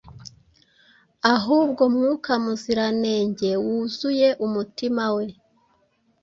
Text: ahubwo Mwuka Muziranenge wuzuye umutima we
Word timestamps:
ahubwo 1.33 1.81
Mwuka 1.95 2.31
Muziranenge 2.43 3.49
wuzuye 3.65 4.29
umutima 4.45 5.05
we 5.15 5.25